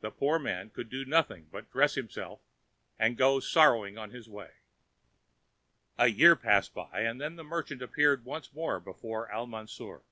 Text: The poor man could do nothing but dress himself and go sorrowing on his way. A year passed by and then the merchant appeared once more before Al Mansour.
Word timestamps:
The 0.00 0.10
poor 0.10 0.40
man 0.40 0.70
could 0.70 0.90
do 0.90 1.04
nothing 1.04 1.46
but 1.52 1.70
dress 1.70 1.94
himself 1.94 2.40
and 2.98 3.16
go 3.16 3.38
sorrowing 3.38 3.96
on 3.96 4.10
his 4.10 4.28
way. 4.28 4.50
A 5.96 6.08
year 6.08 6.34
passed 6.34 6.74
by 6.74 7.02
and 7.02 7.20
then 7.20 7.36
the 7.36 7.44
merchant 7.44 7.80
appeared 7.80 8.24
once 8.24 8.52
more 8.52 8.80
before 8.80 9.30
Al 9.30 9.46
Mansour. 9.46 10.02